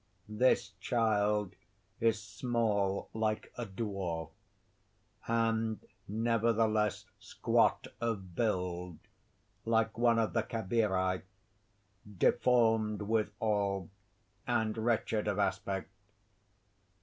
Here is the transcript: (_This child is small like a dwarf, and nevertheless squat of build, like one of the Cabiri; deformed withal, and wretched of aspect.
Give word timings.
(_This 0.31 0.71
child 0.79 1.55
is 1.99 2.19
small 2.19 3.09
like 3.13 3.53
a 3.55 3.67
dwarf, 3.67 4.31
and 5.27 5.79
nevertheless 6.07 7.05
squat 7.19 7.85
of 8.01 8.33
build, 8.33 8.97
like 9.63 9.95
one 9.99 10.17
of 10.17 10.33
the 10.33 10.41
Cabiri; 10.41 11.21
deformed 12.17 13.03
withal, 13.03 13.91
and 14.47 14.75
wretched 14.75 15.27
of 15.27 15.37
aspect. 15.37 15.91